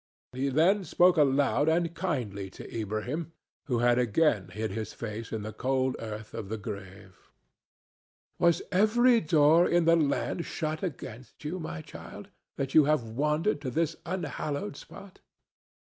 He 0.33 0.49
then 0.49 0.83
spoke 0.83 1.15
aloud 1.15 1.69
and 1.69 1.93
kindly 1.93 2.49
to 2.57 2.65
Ilbrahim, 2.75 3.33
who 3.67 3.77
had 3.85 3.99
again 3.99 4.47
hid 4.47 4.71
his 4.71 4.93
face 4.93 5.31
in 5.31 5.43
the 5.43 5.53
cold 5.53 5.95
earth 5.99 6.33
of 6.33 6.49
the 6.49 6.57
grave: 6.57 7.19
"Was 8.39 8.63
every 8.71 9.21
door 9.21 9.69
in 9.69 9.85
the 9.85 9.95
land 9.95 10.43
shut 10.45 10.81
against 10.81 11.43
you, 11.43 11.59
my 11.59 11.83
child, 11.83 12.29
that 12.57 12.73
you 12.73 12.85
have 12.85 13.03
wandered 13.09 13.61
to 13.61 13.69
this 13.69 13.95
unhallowed 14.03 14.75
spot?" 14.75 15.19